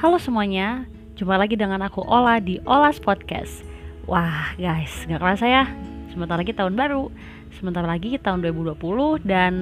[0.00, 3.60] Halo semuanya, jumpa lagi dengan aku Ola di Ola's Podcast.
[4.08, 5.68] Wah guys, gak kerasa ya,
[6.08, 7.12] sebentar lagi tahun baru.
[7.52, 8.80] Sebentar lagi tahun 2020
[9.28, 9.52] dan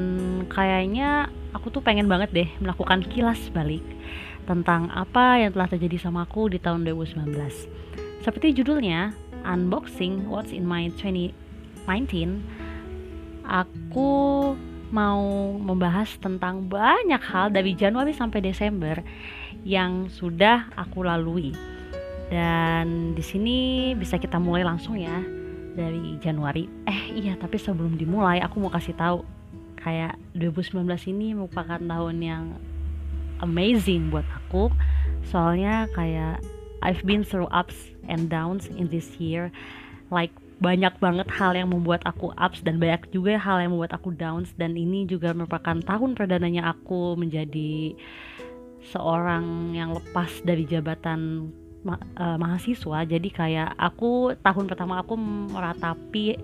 [0.46, 1.26] kayaknya
[1.58, 3.82] aku tuh pengen banget deh melakukan kilas balik
[4.46, 9.10] Tentang apa yang telah terjadi sama aku di tahun 2019 Seperti judulnya,
[9.42, 11.82] Unboxing What's in My 2019
[13.42, 14.54] Aku
[14.88, 19.04] mau membahas tentang banyak hal dari Januari sampai Desember
[19.64, 21.54] yang sudah aku lalui.
[22.28, 23.58] Dan di sini
[23.96, 25.24] bisa kita mulai langsung ya
[25.72, 26.68] dari Januari.
[26.84, 29.24] Eh iya, tapi sebelum dimulai aku mau kasih tahu
[29.78, 30.84] kayak 2019
[31.14, 32.44] ini merupakan tahun yang
[33.40, 34.68] amazing buat aku.
[35.24, 36.42] Soalnya kayak
[36.82, 39.48] I've been through ups and downs in this year.
[40.12, 44.10] Like banyak banget hal yang membuat aku ups dan banyak juga hal yang membuat aku
[44.10, 47.94] downs dan ini juga merupakan tahun perdananya aku menjadi
[48.92, 51.52] seorang yang lepas dari jabatan
[51.86, 55.14] ma uh, mahasiswa jadi kayak aku tahun pertama aku
[55.54, 56.34] meratapi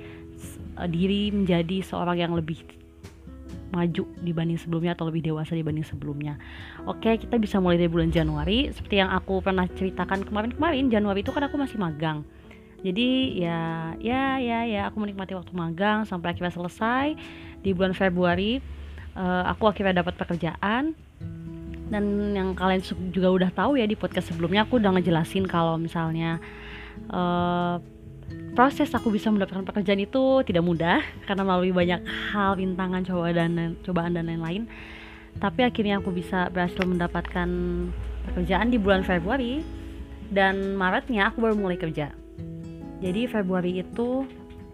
[0.79, 2.63] uh, diri menjadi seorang yang lebih
[3.75, 6.39] maju dibanding sebelumnya atau lebih dewasa dibanding sebelumnya.
[6.87, 8.71] Oke, kita bisa mulai dari bulan Januari.
[8.71, 12.23] Seperti yang aku pernah ceritakan kemarin-kemarin, Januari itu kan aku masih magang.
[12.87, 17.19] Jadi ya, ya, ya, ya, aku menikmati waktu magang sampai akhirnya selesai
[17.67, 18.63] di bulan Februari.
[19.15, 20.95] Uh, aku akhirnya dapat pekerjaan
[21.95, 22.83] dan yang kalian
[23.15, 26.43] juga udah tahu ya di podcast sebelumnya aku udah ngejelasin kalau misalnya
[27.07, 27.79] uh,
[28.59, 32.03] proses aku bisa mendapatkan pekerjaan itu tidak mudah karena melalui banyak
[32.35, 34.67] hal rintangan coba dan cobaan dan lain-lain.
[35.39, 37.47] Tapi akhirnya aku bisa berhasil mendapatkan
[38.31, 39.63] pekerjaan di bulan Februari
[40.35, 42.11] dan Maretnya aku baru mulai kerja.
[43.03, 44.27] Jadi Februari itu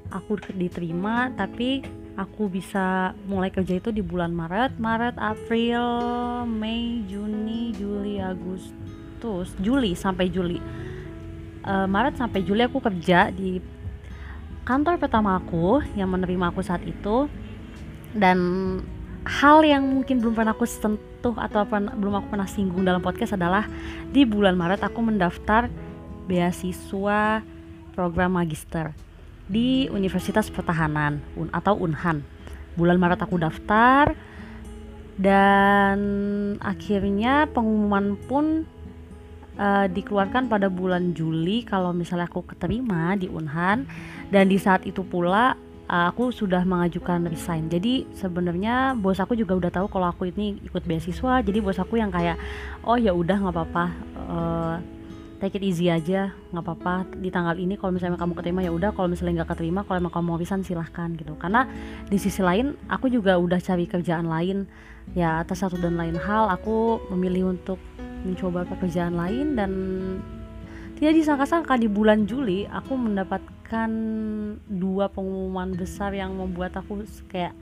[0.08, 5.82] aku diterima tapi aku bisa mulai kerja itu di bulan Maret, Maret, April,
[6.48, 10.58] Mei, Juni, Juli, Agustus, Juli sampai Juli.
[11.60, 13.60] Uh, Maret sampai Juli aku kerja di
[14.64, 17.28] kantor pertama aku yang menerima aku saat itu
[18.16, 18.38] dan
[19.28, 23.36] hal yang mungkin belum pernah aku sentuh atau pernah, belum aku pernah singgung dalam podcast
[23.36, 23.68] adalah
[24.08, 25.68] di bulan Maret aku mendaftar
[26.24, 27.44] beasiswa
[27.92, 28.96] program magister
[29.50, 31.18] di Universitas Pertahanan
[31.50, 32.22] atau Unhan.
[32.78, 34.14] Bulan Maret aku daftar
[35.18, 35.98] dan
[36.62, 38.62] akhirnya pengumuman pun
[39.58, 43.84] uh, dikeluarkan pada bulan Juli kalau misalnya aku keterima di Unhan
[44.30, 45.58] dan di saat itu pula
[45.90, 47.66] uh, aku sudah mengajukan resign.
[47.66, 51.42] Jadi sebenarnya bos aku juga udah tahu kalau aku ini ikut beasiswa.
[51.42, 52.38] Jadi bos aku yang kayak
[52.86, 53.84] oh ya udah nggak apa-apa.
[54.14, 54.76] Uh,
[55.40, 57.08] take it easy aja nggak apa-apa.
[57.16, 58.92] Di tanggal ini kalau misalnya kamu keterima ya udah.
[58.92, 61.34] Kalau misalnya nggak keterima kalau emang kamu mau resign silahkan gitu.
[61.40, 61.64] Karena
[62.06, 64.68] di sisi lain aku juga udah cari kerjaan lain.
[65.16, 67.80] Ya atas satu dan lain hal aku memilih untuk
[68.22, 69.72] mencoba pekerjaan lain dan
[71.00, 73.90] tidak disangka-sangka di bulan Juli aku mendapatkan
[74.68, 77.00] dua pengumuman besar yang membuat aku
[77.32, 77.56] kayak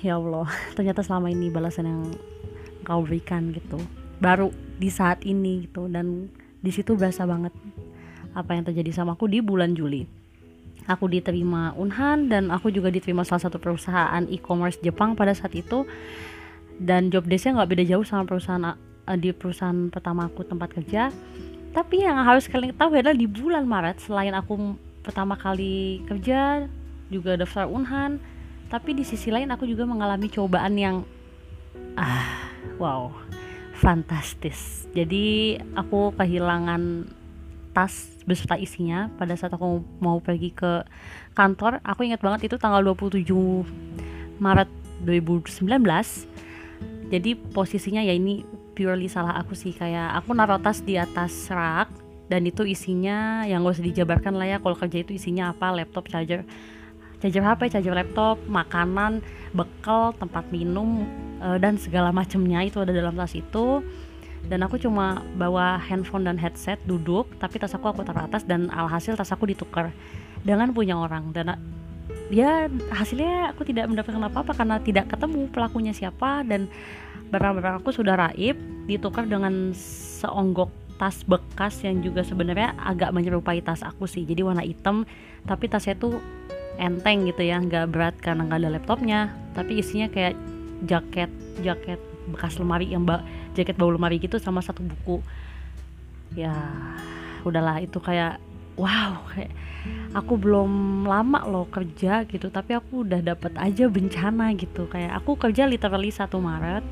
[0.00, 2.02] ya Allah ternyata selama ini balasan yang
[2.82, 3.76] kau berikan gitu.
[4.18, 5.86] Baru di saat ini gitu.
[5.86, 7.52] Dan di situ berasa banget
[8.36, 10.06] apa yang terjadi sama aku di bulan Juli.
[10.88, 15.84] Aku diterima Unhan dan aku juga diterima salah satu perusahaan e-commerce Jepang pada saat itu.
[16.80, 21.12] Dan job desknya nggak beda jauh sama perusahaan uh, di perusahaan pertama aku tempat kerja.
[21.70, 26.66] Tapi yang harus kalian tahu adalah di bulan Maret selain aku pertama kali kerja
[27.10, 28.20] juga daftar Unhan
[28.70, 30.96] tapi di sisi lain aku juga mengalami cobaan yang
[31.98, 32.46] ah
[32.78, 33.10] wow
[33.80, 34.84] fantastis.
[34.92, 37.08] Jadi aku kehilangan
[37.72, 39.08] tas beserta isinya.
[39.16, 40.84] Pada saat aku mau pergi ke
[41.32, 43.24] kantor aku ingat banget itu tanggal 27
[44.36, 44.68] Maret
[45.08, 45.64] 2019
[47.10, 48.46] jadi posisinya ya ini
[48.78, 49.74] purely salah aku sih.
[49.74, 51.90] Kayak aku naruh tas di atas rak
[52.30, 54.56] dan itu isinya yang gak usah dijabarkan lah ya.
[54.62, 55.74] Kalau kerja itu isinya apa?
[55.74, 56.46] Laptop charger.
[57.20, 59.20] Charger HP, charger laptop, makanan,
[59.52, 61.04] bekal, tempat minum
[61.40, 63.82] uh, dan segala macamnya itu ada dalam tas itu.
[64.40, 68.72] Dan aku cuma bawa handphone dan headset duduk, tapi tas aku aku taruh atas dan
[68.72, 69.92] alhasil tas aku ditukar
[70.40, 71.28] dengan punya orang.
[71.36, 71.60] Dan
[72.32, 76.72] ya hasilnya aku tidak mendapatkan apa-apa karena tidak ketemu pelakunya siapa dan
[77.30, 78.56] barang-barang aku sudah raib
[78.88, 84.24] ditukar dengan seonggok tas bekas yang juga sebenarnya agak menyerupai tas aku sih.
[84.24, 85.04] Jadi warna hitam
[85.44, 86.16] tapi tasnya tuh
[86.80, 89.20] enteng gitu ya nggak berat karena nggak ada laptopnya.
[89.52, 90.36] Tapi isinya kayak
[90.84, 91.30] jaket
[91.60, 92.00] jaket
[92.30, 93.24] bekas lemari yang ba
[93.56, 95.20] jaket bau lemari gitu sama satu buku.
[96.36, 96.54] Ya
[97.42, 98.38] udahlah itu kayak
[98.78, 99.52] wow kayak
[100.12, 104.86] aku belum lama loh kerja gitu tapi aku udah dapat aja bencana gitu.
[104.88, 106.84] Kayak aku kerja literally satu Maret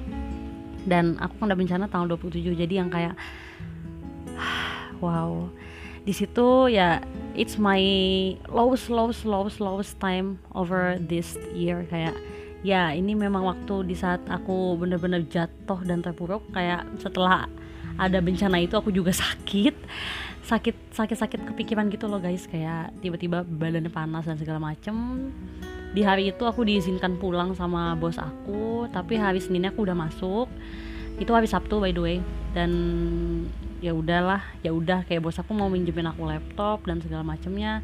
[0.88, 3.14] dan aku kena bencana tanggal 27 jadi yang kayak
[5.05, 5.49] wow.
[6.08, 7.05] Di situ ya
[7.37, 7.79] it's my
[8.49, 12.17] lowest lowest lowest lowest time over this year kayak
[12.69, 17.49] ya ini memang waktu di saat aku bener-bener jatuh dan terpuruk kayak setelah
[17.97, 19.75] ada bencana itu aku juga sakit.
[20.44, 22.44] Sakit sakit sakit kepikiran gitu loh guys.
[22.44, 24.94] Kayak tiba-tiba badannya panas dan segala macem.
[25.97, 30.49] Di hari itu aku diizinkan pulang sama bos aku tapi hari Seninnya aku udah masuk.
[31.17, 32.19] Itu hari Sabtu by the way.
[32.53, 32.70] Dan
[33.81, 37.79] ya udahlah ya udah kayak bos aku mau minjemin aku laptop dan segala macamnya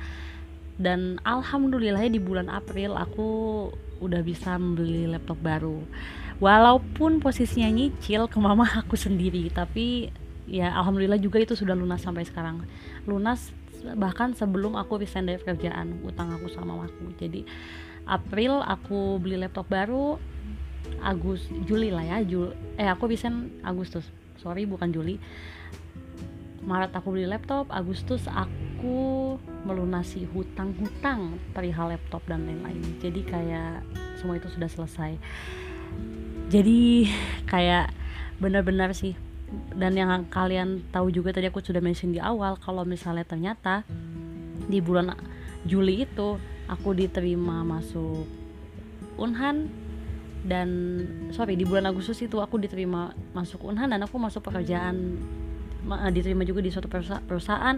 [0.75, 3.71] dan alhamdulillah di bulan April aku
[4.03, 5.83] udah bisa membeli laptop baru.
[6.43, 10.11] Walaupun posisinya nyicil ke mama aku sendiri tapi
[10.45, 12.65] ya alhamdulillah juga itu sudah lunas sampai sekarang.
[13.07, 13.55] Lunas
[13.95, 17.45] bahkan sebelum aku resign dari kerjaan utang aku sama aku jadi
[18.09, 20.17] April aku beli laptop baru
[21.05, 24.09] Agus Juli lah ya Jul eh aku resign Agustus.
[24.41, 25.21] Sorry bukan Juli.
[26.65, 32.81] Maret aku beli laptop, Agustus aku melunasi hutang-hutang perihal laptop dan lain-lain.
[33.01, 33.85] Jadi kayak
[34.21, 35.17] semua itu sudah selesai.
[36.53, 37.09] Jadi
[37.49, 37.91] kayak
[38.39, 39.17] benar-benar sih
[39.75, 43.87] dan yang kalian tahu juga tadi aku sudah mention di awal kalau misalnya ternyata
[44.67, 45.15] di bulan
[45.63, 48.27] Juli itu aku diterima masuk
[49.15, 49.71] Unhan
[50.43, 50.69] dan
[51.31, 55.23] sorry di bulan Agustus itu aku diterima masuk Unhan dan aku masuk pekerjaan
[55.85, 56.89] Eh, diterima juga di suatu
[57.29, 57.77] perusahaan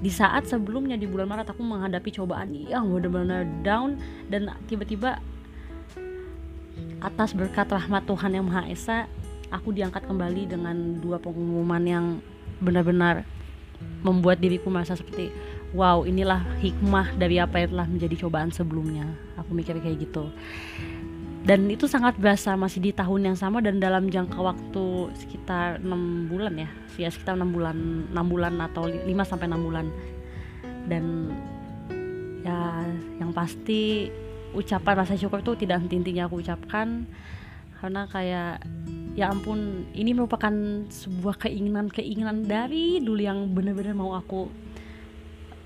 [0.00, 3.98] di saat sebelumnya di bulan Maret aku menghadapi cobaan yang benar-benar down
[4.30, 5.18] dan tiba-tiba
[7.04, 9.06] atas berkat rahmat Tuhan yang Maha Esa
[9.52, 12.06] aku diangkat kembali dengan dua pengumuman yang
[12.58, 13.28] benar-benar
[14.00, 15.28] membuat diriku merasa seperti
[15.76, 19.10] wow inilah hikmah dari apa yang telah menjadi cobaan sebelumnya.
[19.36, 20.30] Aku mikir kayak gitu
[21.44, 26.24] dan itu sangat berasa masih di tahun yang sama dan dalam jangka waktu sekitar enam
[26.24, 26.70] bulan ya.
[26.96, 29.86] Ya sekitar enam bulan enam bulan atau 5 sampai enam bulan.
[30.88, 31.28] Dan
[32.40, 32.88] ya
[33.20, 34.08] yang pasti
[34.56, 37.04] ucapan rasa syukur itu tidak henti-hentinya aku ucapkan.
[37.76, 38.64] Karena kayak
[39.12, 40.54] ya ampun ini merupakan
[40.88, 44.48] sebuah keinginan-keinginan dari dulu yang benar-benar mau aku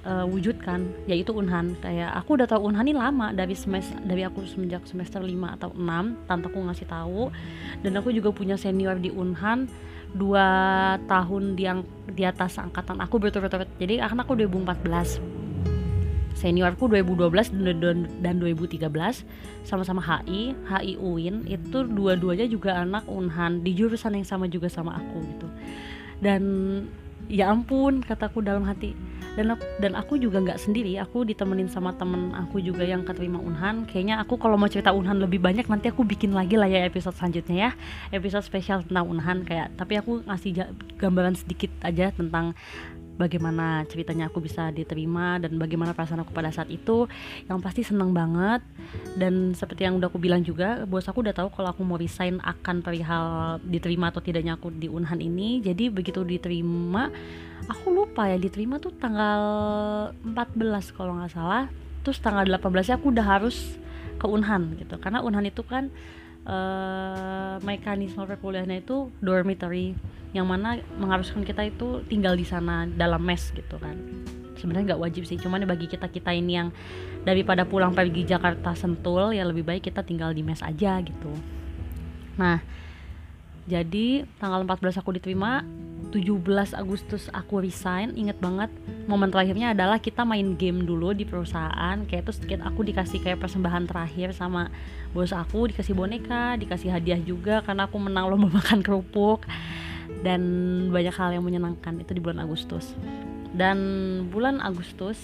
[0.08, 1.76] uh, wujudkan yaitu Unhan.
[1.84, 5.28] Kayak aku udah tahu Unhan ini lama dari semester dari aku semenjak semester 5
[5.60, 7.28] atau 6 tanteku ngasih tahu.
[7.84, 9.69] Dan aku juga punya senior di Unhan
[10.08, 10.49] dua
[11.05, 13.69] tahun yang di atas angkatan aku berturut-turut.
[13.76, 15.20] Jadi karena aku 2014
[16.38, 18.87] seniorku 2012 dan, dan 2013
[19.66, 24.96] sama-sama HI HI UIN itu dua-duanya juga anak Unhan di jurusan yang sama juga sama
[24.96, 25.49] aku gitu.
[26.22, 26.43] Dan
[27.26, 28.94] ya ampun kataku dalam hati
[29.38, 30.99] dan aku, dan aku juga nggak sendiri.
[30.99, 33.87] Aku ditemenin sama temen aku juga yang keterima unhan.
[33.87, 37.14] Kayaknya aku kalau mau cerita unhan lebih banyak nanti aku bikin lagi lah ya episode
[37.14, 37.70] selanjutnya ya.
[38.11, 42.58] Episode spesial tentang unhan kayak tapi aku ngasih gambaran sedikit aja tentang
[43.18, 47.10] bagaimana ceritanya aku bisa diterima dan bagaimana perasaan aku pada saat itu
[47.50, 48.62] yang pasti seneng banget.
[49.18, 52.38] Dan seperti yang udah aku bilang juga bos aku udah tahu kalau aku mau resign
[52.40, 55.58] akan perihal diterima atau tidaknya aku di Unhan ini.
[55.60, 57.10] Jadi begitu diterima
[57.66, 59.42] aku lupa ya diterima tuh tanggal
[60.22, 61.66] 14 kalau nggak salah.
[62.06, 63.76] Terus tanggal 18 nya aku udah harus
[64.16, 64.96] ke Unhan gitu.
[65.02, 65.90] Karena Unhan itu kan
[66.48, 69.94] uh, mekanisme perkuliahannya itu dormitory
[70.32, 73.96] yang mana mengharuskan kita itu tinggal di sana dalam mes gitu kan.
[74.58, 76.68] Sebenarnya nggak wajib sih cuman bagi kita kita ini yang
[77.23, 81.30] daripada pulang pergi Jakarta Sentul ya lebih baik kita tinggal di mes aja gitu.
[82.40, 82.58] Nah
[83.68, 85.61] jadi tanggal 14 aku diterima
[86.08, 88.72] 17 Agustus aku resign inget banget
[89.04, 93.84] momen terakhirnya adalah kita main game dulu di perusahaan kayak terus aku dikasih kayak persembahan
[93.84, 94.72] terakhir sama
[95.12, 99.44] bos aku dikasih boneka dikasih hadiah juga karena aku menang lomba makan kerupuk
[100.24, 100.42] dan
[100.90, 102.96] banyak hal yang menyenangkan itu di bulan Agustus.
[103.52, 103.78] Dan
[104.28, 105.16] bulan Agustus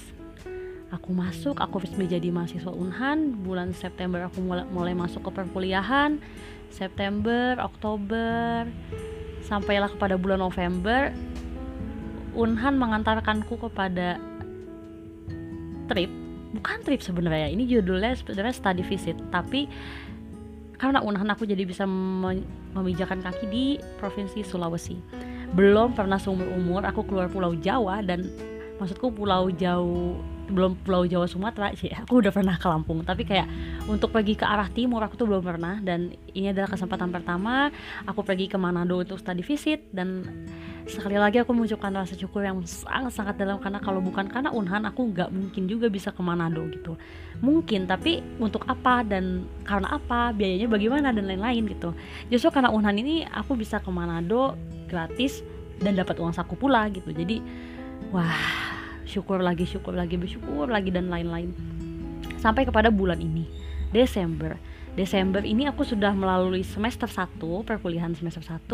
[0.93, 6.23] aku masuk aku resmi jadi mahasiswa Unhan bulan September aku mulai, mulai masuk ke perkuliahan
[6.71, 8.71] September Oktober
[9.45, 11.13] sampailah kepada bulan November
[12.35, 14.19] Unhan mengantarkanku kepada
[15.87, 16.11] trip.
[16.55, 19.15] Bukan trip sebenarnya ini judulnya sebenarnya study visit.
[19.31, 19.71] Tapi
[20.75, 21.87] karena unahan aku jadi bisa
[22.75, 23.65] memijakan kaki di
[24.03, 24.99] provinsi Sulawesi.
[25.55, 28.27] Belum pernah seumur umur aku keluar pulau Jawa dan
[28.83, 31.89] maksudku pulau jauh belum pulau Jawa Sumatera sih.
[32.05, 33.49] Aku udah pernah ke Lampung tapi kayak
[33.89, 35.81] untuk pergi ke arah timur aku tuh belum pernah.
[35.81, 37.69] Dan ini adalah kesempatan pertama
[38.05, 39.85] aku pergi ke Manado untuk study visit.
[39.93, 40.25] Dan
[40.85, 45.13] sekali lagi aku mengucapkan rasa syukur yang sangat-sangat dalam karena kalau bukan karena Unhan aku
[45.13, 46.97] nggak mungkin juga bisa ke Manado gitu.
[47.41, 51.97] Mungkin tapi untuk apa dan karena apa biayanya bagaimana dan lain-lain gitu.
[52.29, 54.57] Justru karena Unhan ini aku bisa ke Manado
[54.89, 55.45] gratis
[55.81, 57.11] dan dapat uang saku pula gitu.
[57.11, 57.41] Jadi
[58.13, 58.74] wah
[59.15, 61.55] syukur lagi syukur lagi bersyukur lagi dan lain-lain.
[62.43, 63.47] Sampai kepada bulan ini
[63.95, 64.59] Desember.
[64.99, 68.67] Desember ini aku sudah melalui semester 1 perkuliahan semester 1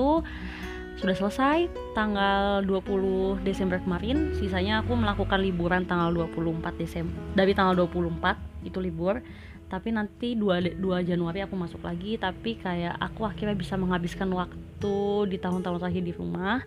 [1.01, 1.59] sudah selesai
[1.97, 4.37] tanggal 20 Desember kemarin.
[4.37, 9.25] Sisanya aku melakukan liburan tanggal 24 Desember dari tanggal 24 itu libur.
[9.71, 12.21] Tapi nanti 2, 2 Januari aku masuk lagi.
[12.21, 14.97] Tapi kayak aku akhirnya bisa menghabiskan waktu
[15.33, 16.61] di tahun-tahun terakhir di rumah.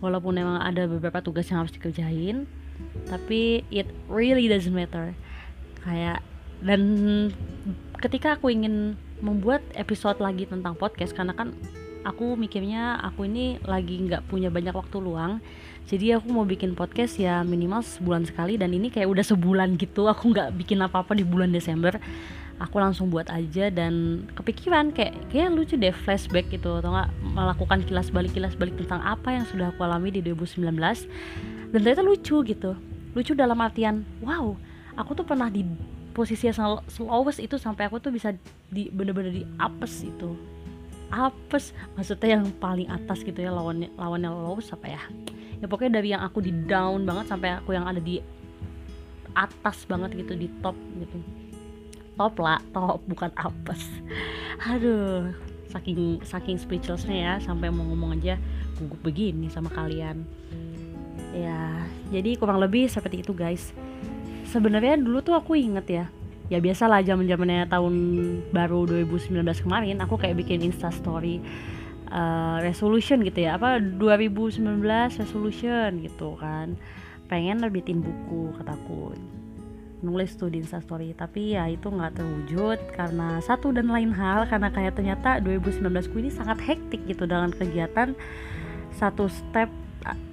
[0.00, 2.48] Walaupun memang ada beberapa tugas yang harus dikerjain
[3.08, 5.12] tapi it really doesn't matter.
[5.82, 6.20] Kayak
[6.60, 6.80] dan
[8.00, 11.52] ketika aku ingin membuat episode lagi tentang podcast karena kan
[12.04, 15.44] aku mikirnya aku ini lagi nggak punya banyak waktu luang
[15.84, 20.08] jadi aku mau bikin podcast ya minimal sebulan sekali dan ini kayak udah sebulan gitu
[20.08, 22.00] aku nggak bikin apa-apa di bulan Desember
[22.60, 27.80] aku langsung buat aja dan kepikiran kayak kayak lucu deh flashback gitu atau nggak melakukan
[27.88, 30.68] kilas balik kilas balik tentang apa yang sudah aku alami di 2019
[31.72, 32.76] dan ternyata lucu gitu
[33.16, 34.52] lucu dalam artian wow
[35.00, 35.64] aku tuh pernah di
[36.10, 38.34] posisi yang slowest itu sampai aku tuh bisa
[38.68, 40.34] di bener-bener di apes itu.
[41.10, 45.02] Apes maksudnya yang paling atas gitu ya lawannya lawannya lowest apa ya?
[45.58, 48.22] Ya pokoknya dari yang aku di down banget sampai aku yang ada di
[49.34, 51.18] atas banget gitu di top gitu
[52.20, 53.88] top lah top bukan apes.
[54.68, 55.32] Aduh
[55.72, 58.36] saking saking speechlessnya ya sampai mau ngomong aja
[58.76, 60.28] gugup begini sama kalian.
[61.32, 63.72] Ya jadi kurang lebih seperti itu guys.
[64.52, 66.04] Sebenarnya dulu tuh aku inget ya
[66.52, 67.94] ya biasa lah zaman zamannya tahun
[68.52, 71.38] baru 2019 kemarin aku kayak bikin insta story
[72.10, 74.60] uh, resolution gitu ya apa 2019
[75.16, 76.76] resolution gitu kan.
[77.32, 79.16] Pengen nerbitin buku kataku
[80.00, 84.72] nulis tuh di instastory tapi ya itu nggak terwujud karena satu dan lain hal karena
[84.72, 88.16] kayak ternyata 2019 ku ini sangat hektik gitu dengan kegiatan
[88.96, 89.68] satu step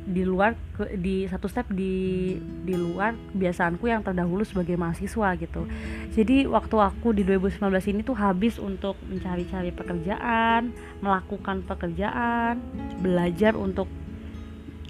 [0.08, 0.56] di luar
[0.96, 5.68] di satu step di di luar kebiasaanku yang terdahulu sebagai mahasiswa gitu.
[6.16, 10.72] Jadi waktu aku di 2019 ini tuh habis untuk mencari-cari pekerjaan
[11.04, 12.64] melakukan pekerjaan
[13.04, 13.92] belajar untuk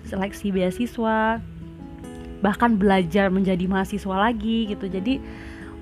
[0.06, 1.42] seleksi beasiswa
[2.42, 4.86] bahkan belajar menjadi mahasiswa lagi gitu.
[4.86, 5.20] Jadi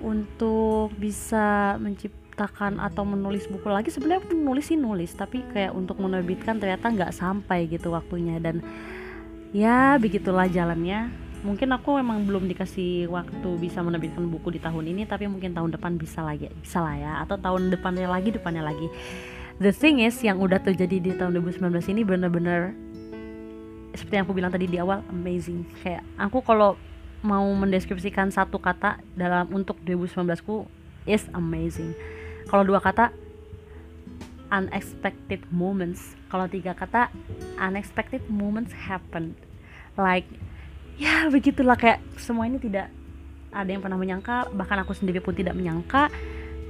[0.03, 5.97] untuk bisa menciptakan atau menulis buku lagi sebenarnya aku nulis sih nulis tapi kayak untuk
[5.97, 8.39] menerbitkan ternyata nggak sampai gitu waktunya.
[8.39, 8.63] Dan
[9.55, 11.23] ya begitulah jalannya.
[11.45, 15.77] Mungkin aku memang belum dikasih waktu bisa menerbitkan buku di tahun ini tapi mungkin tahun
[15.77, 17.13] depan bisa lagi bisa lah ya.
[17.21, 18.89] Atau tahun depannya lagi depannya lagi.
[19.55, 22.75] The thing is yang udah terjadi di tahun 2019 ini bener-bener
[23.97, 25.65] seperti yang aku bilang tadi di awal amazing.
[25.81, 26.79] Kayak aku kalau
[27.25, 30.69] mau mendeskripsikan satu kata dalam untuk 2019 ku
[31.09, 31.95] is amazing.
[32.45, 33.09] Kalau dua kata
[34.53, 36.13] unexpected moments.
[36.29, 37.09] Kalau tiga kata
[37.57, 39.33] unexpected moments happen
[39.95, 40.27] like
[40.99, 42.91] ya begitulah kayak semua ini tidak
[43.55, 46.11] ada yang pernah menyangka bahkan aku sendiri pun tidak menyangka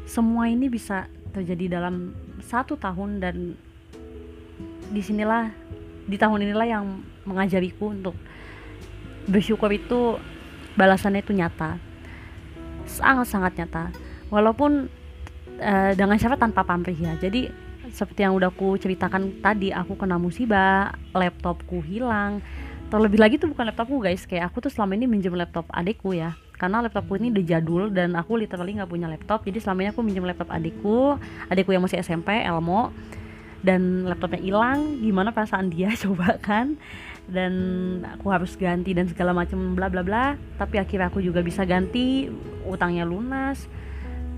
[0.05, 3.19] semua ini bisa terjadi dalam satu tahun.
[3.19, 3.35] Dan
[4.93, 5.49] di sinilah
[6.05, 6.85] di tahun inilah yang
[7.25, 8.13] mengajariku untuk
[9.25, 10.21] bersyukur itu
[10.77, 11.81] balasannya itu nyata.
[12.85, 13.89] Sangat sangat nyata.
[14.29, 14.85] Walaupun
[15.57, 17.17] uh, dengan syarat tanpa pamrih ya.
[17.17, 17.49] Jadi
[17.89, 22.41] seperti yang udah aku ceritakan tadi aku kena musibah laptopku hilang.
[22.85, 24.29] Terlebih lagi tuh bukan laptopku guys.
[24.29, 26.37] Kayak aku tuh selama ini minjem laptop adikku ya.
[26.55, 29.41] Karena laptopku ini udah jadul dan aku literally nggak punya laptop.
[29.41, 31.17] Jadi selama ini aku minjem laptop adikku
[31.49, 32.93] adikku yang masih SMP Elmo
[33.65, 35.89] dan laptopnya hilang gimana perasaan dia?
[36.05, 36.77] Coba kan.
[37.25, 37.53] Dan
[38.05, 40.37] aku harus ganti dan segala macam bla bla bla.
[40.61, 42.29] Tapi akhirnya aku juga bisa ganti
[42.69, 43.65] utangnya lunas.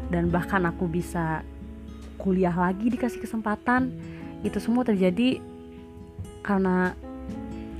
[0.07, 1.43] Dan bahkan aku bisa
[2.15, 3.91] kuliah lagi dikasih kesempatan.
[4.47, 5.43] Itu semua terjadi
[6.39, 6.95] karena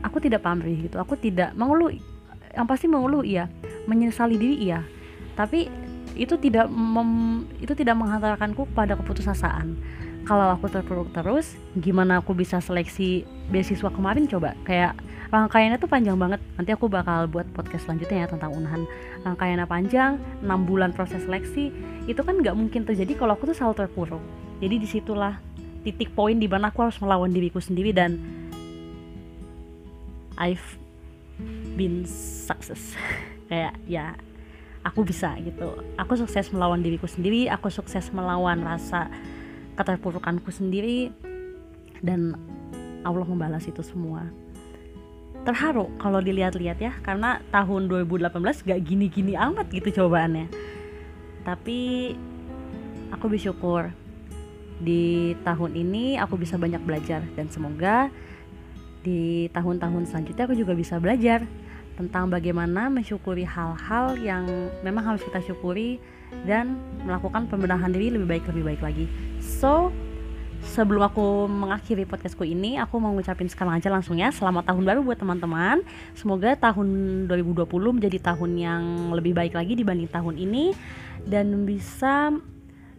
[0.04, 1.00] aku tidak pamrih gitu.
[1.00, 1.96] Aku tidak mengeluh
[2.52, 3.48] yang pasti mengeluh iya.
[3.88, 4.84] Menyesali diri iya.
[5.40, 5.72] Tapi
[6.20, 9.78] itu tidak mem, itu tidak menghantarkanku pada keputusasaan
[10.28, 14.60] kalau aku terpuruk terus gimana aku bisa seleksi beasiswa kemarin coba?
[14.68, 15.00] Kayak
[15.32, 16.44] rangkaiannya tuh panjang banget.
[16.60, 18.84] Nanti aku bakal buat podcast selanjutnya ya tentang unahan.
[19.24, 21.72] Rangkaiannya panjang 6 bulan proses seleksi
[22.12, 24.24] itu kan nggak mungkin terjadi kalau aku tuh selalu terpuruk.
[24.60, 25.40] Jadi di situlah
[25.88, 28.20] titik poin di mana aku harus melawan diriku sendiri dan
[30.36, 30.76] I've
[31.80, 32.04] been
[32.44, 33.00] success.
[33.50, 34.12] Kayak ya
[34.84, 35.88] aku bisa gitu.
[35.96, 39.08] Aku sukses melawan diriku sendiri aku sukses melawan rasa
[39.78, 41.14] keterpurukanku sendiri
[42.02, 42.36] dan
[43.06, 44.28] Allah membalas itu semua
[45.48, 50.52] terharu kalau dilihat-lihat ya karena tahun 2018 gak gini-gini amat gitu cobaannya
[51.48, 52.12] tapi
[53.16, 53.96] aku bersyukur
[54.84, 58.12] di tahun ini aku bisa banyak belajar dan semoga
[59.02, 61.48] di tahun-tahun selanjutnya aku juga bisa belajar
[61.98, 64.46] tentang bagaimana mensyukuri hal-hal yang
[64.86, 65.98] memang harus kita syukuri
[66.46, 69.06] dan melakukan pembenahan diri lebih baik lebih baik lagi.
[69.48, 69.96] So,
[70.76, 75.00] sebelum aku mengakhiri podcastku ini, aku mau ngucapin sekarang aja langsung ya selamat tahun baru
[75.08, 75.88] buat teman-teman.
[76.20, 76.88] Semoga tahun
[77.32, 77.64] 2020
[77.96, 78.84] menjadi tahun yang
[79.16, 80.76] lebih baik lagi dibanding tahun ini
[81.24, 82.36] dan bisa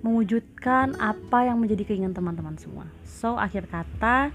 [0.00, 2.88] mewujudkan apa yang menjadi keinginan teman-teman semua.
[3.04, 4.32] So, akhir kata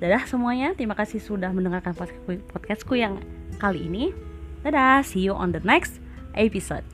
[0.00, 1.92] Dadah semuanya, terima kasih sudah mendengarkan
[2.48, 3.20] podcastku yang
[3.60, 4.16] kali ini.
[4.64, 6.00] Dadah, see you on the next
[6.32, 6.88] episode.